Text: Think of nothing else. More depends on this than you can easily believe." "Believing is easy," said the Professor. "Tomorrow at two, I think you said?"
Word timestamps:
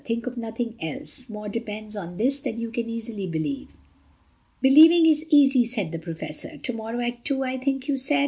Think 0.03 0.25
of 0.25 0.35
nothing 0.35 0.73
else. 0.81 1.29
More 1.29 1.47
depends 1.47 1.95
on 1.95 2.17
this 2.17 2.39
than 2.39 2.59
you 2.59 2.71
can 2.71 2.89
easily 2.89 3.27
believe." 3.27 3.67
"Believing 4.59 5.05
is 5.05 5.27
easy," 5.29 5.63
said 5.63 5.91
the 5.91 5.99
Professor. 5.99 6.57
"Tomorrow 6.57 7.01
at 7.01 7.23
two, 7.23 7.43
I 7.43 7.59
think 7.59 7.87
you 7.87 7.95
said?" 7.97 8.19